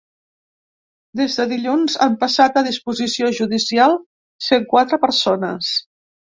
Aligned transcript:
Des 1.21 1.35
de 1.41 1.45
dilluns, 1.51 1.99
han 2.07 2.17
passat 2.25 2.59
a 2.59 2.65
disposició 2.69 3.31
judicial 3.43 3.97
cent 4.49 4.69
quatre 4.75 5.03
persones. 5.09 5.73